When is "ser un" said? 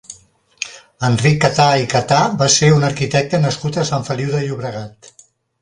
2.55-2.89